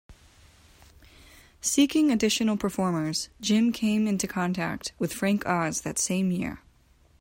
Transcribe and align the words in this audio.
Seeking 1.61 2.09
additional 2.09 2.57
performers, 2.57 3.29
Jim 3.39 3.71
came 3.71 4.07
into 4.07 4.25
contact 4.27 4.93
with 4.97 5.13
Frank 5.13 5.45
Oz 5.45 5.81
that 5.81 5.99
same 5.99 6.31
year. 6.31 6.59